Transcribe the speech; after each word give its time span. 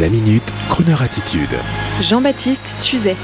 La 0.00 0.08
minute, 0.08 0.54
Kroneur 0.70 1.02
attitude. 1.02 1.54
Jean-Baptiste 2.00 2.78
Tuzet. 2.80 3.14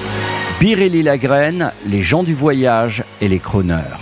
Birelli 0.60 1.02
Lagraine, 1.02 1.72
les 1.86 2.02
gens 2.02 2.22
du 2.22 2.34
voyage 2.34 3.04
et 3.22 3.28
les 3.28 3.38
chroneurs. 3.38 4.00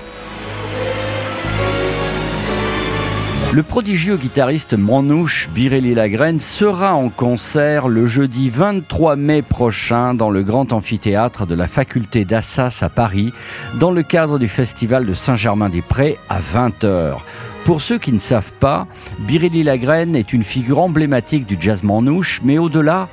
Le 3.53 3.63
prodigieux 3.63 4.17
guitariste 4.17 4.75
Manouche 4.75 5.49
Birelli 5.49 5.95
Lagraine 5.95 6.41
sera 6.41 6.95
en 6.95 7.09
concert 7.09 7.89
le 7.89 8.07
jeudi 8.07 8.51
23 8.51 9.17
mai 9.17 9.41
prochain 9.41 10.15
dans 10.15 10.31
le 10.31 10.43
grand 10.43 10.73
amphithéâtre 10.73 11.47
de 11.47 11.55
la 11.55 11.67
faculté 11.67 12.25
d'Assas 12.25 12.81
à 12.83 12.89
Paris, 12.89 13.33
dans 13.79 13.93
le 13.93 14.03
cadre 14.03 14.39
du 14.39 14.49
festival 14.49 15.07
de 15.07 15.15
Saint-Germain-des-Prés 15.15 16.19
à 16.29 16.41
20h. 16.41 17.19
Pour 17.65 17.81
ceux 17.81 17.99
qui 17.99 18.13
ne 18.13 18.19
savent 18.19 18.53
pas, 18.61 18.87
Birelli 19.21 19.63
Lagraine 19.63 20.15
est 20.17 20.33
une 20.33 20.45
figure 20.45 20.81
emblématique 20.81 21.47
du 21.47 21.57
jazz 21.59 21.83
manouche, 21.83 22.41
mais 22.45 22.59
au-delà, 22.59 23.09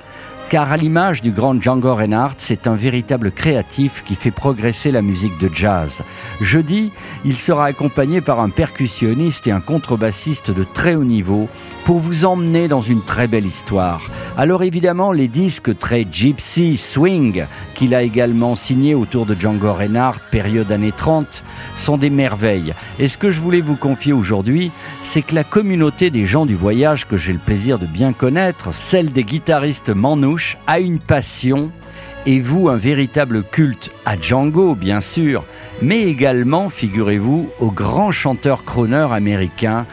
car 0.53 0.71
à 0.71 0.77
l'image 0.77 1.23
du 1.23 1.31
grand 1.31 1.59
Django 1.59 1.95
Reinhardt, 1.95 2.35
c'est 2.37 2.67
un 2.67 2.75
véritable 2.75 3.31
créatif 3.31 4.03
qui 4.05 4.13
fait 4.13 4.29
progresser 4.29 4.91
la 4.91 5.01
musique 5.01 5.39
de 5.39 5.49
jazz. 5.51 6.03
Jeudi, 6.41 6.91
il 7.25 7.37
sera 7.37 7.65
accompagné 7.65 8.21
par 8.21 8.39
un 8.39 8.49
percussionniste 8.49 9.47
et 9.47 9.51
un 9.51 9.61
contrebassiste 9.61 10.51
de 10.51 10.63
très 10.63 10.93
haut 10.93 11.05
niveau 11.05 11.49
pour 11.85 11.97
vous 11.97 12.25
emmener 12.25 12.67
dans 12.67 12.81
une 12.81 13.01
très 13.01 13.25
belle 13.25 13.47
histoire. 13.47 14.07
Alors 14.37 14.61
évidemment, 14.61 15.11
les 15.11 15.27
disques 15.27 15.75
très 15.79 16.05
gypsy, 16.11 16.77
swing, 16.77 17.45
qu'il 17.73 17.95
a 17.95 18.03
également 18.03 18.53
signés 18.53 18.93
autour 18.93 19.25
de 19.25 19.33
Django 19.33 19.73
Reinhardt, 19.73 20.19
période 20.29 20.71
années 20.71 20.93
30, 20.95 21.43
sont 21.77 21.97
des 21.97 22.11
merveilles. 22.11 22.75
Et 22.99 23.07
ce 23.07 23.17
que 23.17 23.31
je 23.31 23.41
voulais 23.41 23.61
vous 23.61 23.75
confier 23.75 24.13
aujourd'hui, 24.13 24.71
c'est 25.01 25.23
que 25.23 25.33
la 25.33 25.43
communauté 25.43 26.11
des 26.11 26.27
gens 26.27 26.45
du 26.45 26.55
voyage 26.55 27.07
que 27.07 27.17
j'ai 27.17 27.33
le 27.33 27.39
plaisir 27.39 27.79
de 27.79 27.87
bien 27.87 28.13
connaître, 28.13 28.71
celle 28.71 29.11
des 29.11 29.23
guitaristes 29.23 29.89
manouches, 29.89 30.42
a 30.67 30.79
une 30.79 30.99
passion 30.99 31.71
et 32.25 32.39
vous 32.39 32.69
un 32.69 32.77
véritable 32.77 33.43
culte 33.43 33.91
à 34.05 34.19
Django, 34.19 34.75
bien 34.75 35.01
sûr, 35.01 35.43
mais 35.81 36.03
également, 36.03 36.69
figurez-vous, 36.69 37.49
aux 37.59 37.71
grands 37.71 38.11
chanteurs 38.11 38.63
crooner 38.63 39.07
américains 39.11 39.85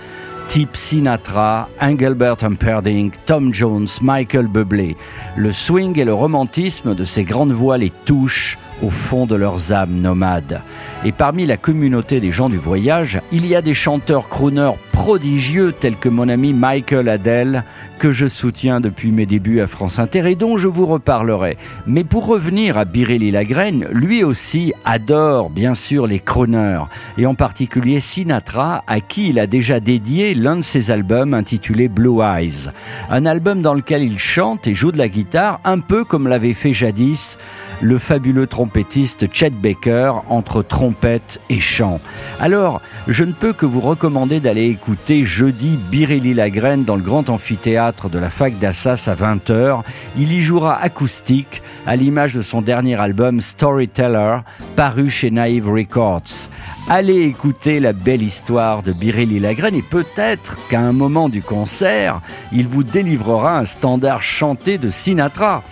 type 0.50 0.76
Sinatra, 0.76 1.68
Engelbert 1.80 2.42
Humperdinck, 2.42 3.14
Tom 3.24 3.54
Jones, 3.54 3.86
Michael 4.02 4.48
Bublé. 4.48 4.96
Le 5.36 5.52
swing 5.52 5.96
et 5.96 6.04
le 6.04 6.12
romantisme 6.12 6.96
de 6.96 7.04
ces 7.04 7.22
grandes 7.22 7.52
voix 7.52 7.78
les 7.78 7.90
touchent 7.90 8.58
au 8.82 8.90
fond 8.90 9.26
de 9.26 9.36
leurs 9.36 9.72
âmes 9.72 10.00
nomades. 10.00 10.62
Et 11.04 11.12
parmi 11.12 11.46
la 11.46 11.56
communauté 11.56 12.18
des 12.18 12.32
gens 12.32 12.48
du 12.48 12.56
voyage, 12.56 13.20
il 13.30 13.46
y 13.46 13.54
a 13.54 13.62
des 13.62 13.74
chanteurs 13.74 14.28
crooners 14.28 14.72
prodigieux 15.00 15.72
tels 15.72 15.96
que 15.96 16.10
mon 16.10 16.28
ami 16.28 16.52
Michael 16.52 17.08
Adele, 17.08 17.64
que 17.98 18.12
je 18.12 18.28
soutiens 18.28 18.80
depuis 18.80 19.12
mes 19.12 19.24
débuts 19.24 19.62
à 19.62 19.66
France 19.66 19.98
Inter 19.98 20.30
et 20.30 20.34
dont 20.34 20.58
je 20.58 20.68
vous 20.68 20.84
reparlerai. 20.84 21.56
Mais 21.86 22.04
pour 22.04 22.26
revenir 22.26 22.76
à 22.76 22.84
Birelli 22.84 23.30
Lagraine, 23.30 23.86
lui 23.92 24.22
aussi 24.22 24.74
adore 24.84 25.48
bien 25.48 25.74
sûr 25.74 26.06
les 26.06 26.18
crooners, 26.18 26.82
et 27.16 27.24
en 27.24 27.34
particulier 27.34 27.98
Sinatra, 27.98 28.84
à 28.86 29.00
qui 29.00 29.30
il 29.30 29.38
a 29.38 29.46
déjà 29.46 29.80
dédié 29.80 30.34
l'un 30.34 30.56
de 30.56 30.62
ses 30.62 30.90
albums 30.90 31.32
intitulé 31.32 31.88
Blue 31.88 32.20
Eyes. 32.20 32.68
Un 33.08 33.24
album 33.24 33.62
dans 33.62 33.74
lequel 33.74 34.02
il 34.02 34.18
chante 34.18 34.66
et 34.66 34.74
joue 34.74 34.92
de 34.92 34.98
la 34.98 35.08
guitare, 35.08 35.60
un 35.64 35.78
peu 35.78 36.04
comme 36.04 36.28
l'avait 36.28 36.52
fait 36.52 36.74
jadis 36.74 37.38
le 37.80 37.96
fabuleux 37.96 38.46
trompettiste 38.46 39.32
Chet 39.32 39.48
Baker 39.48 40.12
entre 40.28 40.62
trompette 40.62 41.40
et 41.48 41.60
chant. 41.60 42.00
Alors, 42.38 42.82
je 43.08 43.24
ne 43.24 43.32
peux 43.32 43.54
que 43.54 43.64
vous 43.64 43.80
recommander 43.80 44.40
d'aller 44.40 44.66
écouter 44.66 44.89
jeudi 45.24 45.78
Birelli 45.90 46.34
Lagraine 46.34 46.84
dans 46.84 46.96
le 46.96 47.02
grand 47.02 47.28
amphithéâtre 47.30 48.08
de 48.08 48.18
la 48.18 48.30
fac 48.30 48.58
d'Assas 48.58 49.08
à 49.08 49.14
20h. 49.14 49.82
Il 50.16 50.32
y 50.32 50.42
jouera 50.42 50.80
acoustique 50.80 51.62
à 51.86 51.96
l'image 51.96 52.34
de 52.34 52.42
son 52.42 52.62
dernier 52.62 52.98
album 52.98 53.40
Storyteller 53.40 54.38
paru 54.76 55.10
chez 55.10 55.30
Naive 55.30 55.68
Records. 55.68 56.48
Allez 56.92 57.22
écouter 57.22 57.78
la 57.78 57.92
belle 57.92 58.20
histoire 58.20 58.82
de 58.82 58.92
Birelli 58.92 59.38
Lagraine 59.38 59.76
et 59.76 59.80
peut-être 59.82 60.56
qu'à 60.68 60.80
un 60.80 60.90
moment 60.90 61.28
du 61.28 61.40
concert, 61.40 62.20
il 62.50 62.66
vous 62.66 62.82
délivrera 62.82 63.60
un 63.60 63.64
standard 63.64 64.24
chanté 64.24 64.76
de 64.76 64.90
Sinatra. 64.90 65.62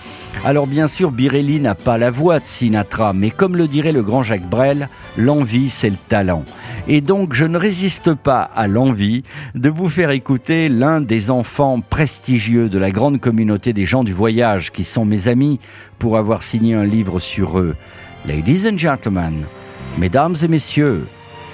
Alors 0.44 0.68
bien 0.68 0.86
sûr, 0.86 1.10
Birelli 1.10 1.58
n'a 1.58 1.74
pas 1.74 1.98
la 1.98 2.12
voix 2.12 2.38
de 2.38 2.46
Sinatra, 2.46 3.14
mais 3.14 3.32
comme 3.32 3.56
le 3.56 3.66
dirait 3.66 3.90
le 3.90 4.04
grand 4.04 4.22
Jacques 4.22 4.48
Brel, 4.48 4.88
l'envie 5.16 5.70
c'est 5.70 5.90
le 5.90 5.96
talent. 5.96 6.44
Et 6.86 7.00
donc 7.00 7.34
je 7.34 7.46
ne 7.46 7.58
résiste 7.58 8.14
pas 8.14 8.42
à 8.42 8.68
l'envie 8.68 9.24
de 9.56 9.70
vous 9.70 9.88
faire 9.88 10.10
écouter 10.10 10.68
l'un 10.68 11.00
des 11.00 11.32
enfants 11.32 11.80
prestigieux 11.80 12.68
de 12.68 12.78
la 12.78 12.92
grande 12.92 13.18
communauté 13.18 13.72
des 13.72 13.86
gens 13.86 14.04
du 14.04 14.12
voyage 14.12 14.70
qui 14.70 14.84
sont 14.84 15.04
mes 15.04 15.26
amis 15.26 15.58
pour 15.98 16.16
avoir 16.16 16.44
signé 16.44 16.74
un 16.74 16.84
livre 16.84 17.18
sur 17.18 17.58
eux. 17.58 17.74
Ladies 18.24 18.68
and 18.68 18.78
gentlemen, 18.78 19.46
mesdames 19.98 20.44
et 20.44 20.48
messieurs, 20.48 21.08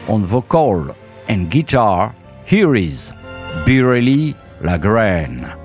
on 0.06 0.20
vocal 0.20 0.94
and 1.28 1.50
guitar, 1.50 2.14
here 2.44 2.76
is 2.76 3.10
Birelli 3.64 4.34
Lagraine. 4.60 5.56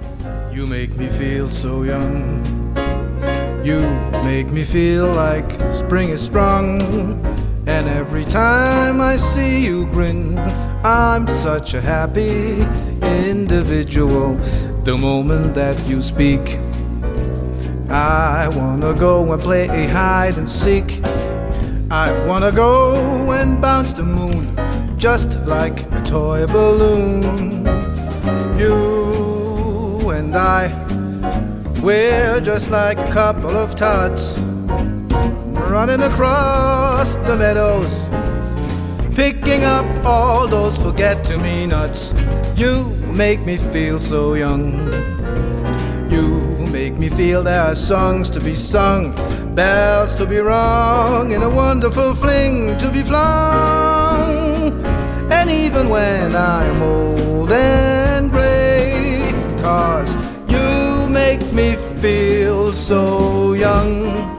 You 0.53 0.65
make 0.65 0.95
me 0.95 1.07
feel 1.07 1.51
so 1.51 1.83
young. 1.83 2.41
You 3.63 3.81
make 4.23 4.49
me 4.49 4.63
feel 4.63 5.07
like 5.11 5.51
spring 5.73 6.09
is 6.09 6.21
sprung. 6.21 6.81
And 7.67 7.87
every 7.87 8.23
time 8.25 9.01
I 9.01 9.17
see 9.17 9.59
you 9.59 9.85
grin, 9.87 10.39
I'm 10.83 11.27
such 11.27 11.73
a 11.73 11.81
happy 11.81 12.61
individual. 13.29 14.35
The 14.85 14.97
moment 14.97 15.53
that 15.55 15.77
you 15.85 16.01
speak, 16.01 16.57
I 17.89 18.47
wanna 18.55 18.93
go 18.93 19.31
and 19.33 19.41
play 19.41 19.67
hide 19.87 20.37
and 20.37 20.49
seek. 20.49 21.01
I 21.91 22.11
wanna 22.27 22.51
go 22.51 23.31
and 23.31 23.59
bounce 23.59 23.93
the 23.93 24.03
moon 24.03 24.55
just 24.97 25.39
like 25.47 25.91
a 25.91 26.01
toy 26.03 26.45
balloon. 26.45 27.23
You 28.59 30.11
and 30.11 30.35
I 30.35 30.89
we're 31.81 32.41
just 32.41 32.69
like 32.69 32.99
a 32.99 33.11
couple 33.11 33.51
of 33.51 33.73
tots 33.73 34.39
running 35.69 36.01
across 36.01 37.15
the 37.15 37.35
meadows, 37.35 38.09
picking 39.15 39.63
up 39.63 39.85
all 40.05 40.47
those 40.47 40.77
forget 40.77 41.25
to 41.25 41.37
me 41.37 41.65
nuts. 41.65 42.13
You 42.55 42.83
make 43.15 43.39
me 43.45 43.57
feel 43.57 43.97
so 43.97 44.33
young. 44.33 44.91
You 46.11 46.58
make 46.79 46.97
me 46.97 47.09
feel 47.09 47.43
there 47.43 47.61
are 47.61 47.75
songs 47.75 48.29
to 48.29 48.39
be 48.39 48.55
sung, 48.55 49.13
bells 49.53 50.15
to 50.15 50.25
be 50.25 50.37
rung, 50.37 51.33
and 51.33 51.43
a 51.43 51.49
wonderful 51.49 52.15
fling 52.15 52.77
to 52.77 52.89
be 52.89 53.03
flung. 53.03 54.71
And 55.29 55.49
even 55.49 55.89
when 55.89 56.33
I'm 56.33 56.81
old 56.81 57.51
and 57.51 58.31
gray, 58.31 59.21
cause 59.57 60.09
you 60.47 61.09
make 61.09 61.43
me 61.51 61.75
feel 62.01 62.71
so 62.73 63.51
young. 63.51 64.38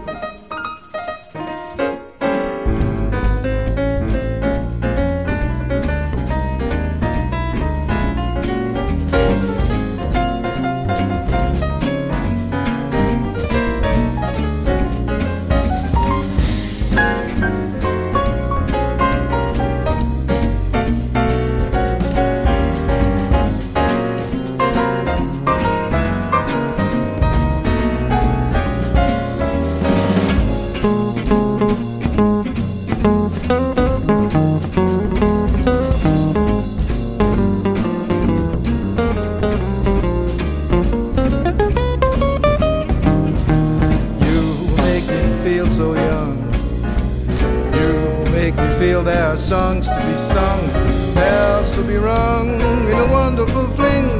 Feel 48.80 49.04
there 49.04 49.26
are 49.26 49.36
songs 49.36 49.88
to 49.88 49.94
be 49.94 50.16
sung, 50.16 50.66
bells 51.14 51.70
to 51.72 51.82
be 51.82 51.96
rung, 51.96 52.48
in 52.88 52.96
a 52.96 53.12
wonderful 53.12 53.66
fling 53.76 54.19